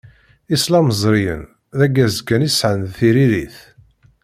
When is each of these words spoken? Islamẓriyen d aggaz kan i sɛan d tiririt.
Islamẓriyen 0.55 1.41
d 1.77 1.79
aggaz 1.85 2.15
kan 2.27 2.45
i 2.47 2.49
sɛan 2.51 2.79
d 2.85 2.89
tiririt. 2.97 3.57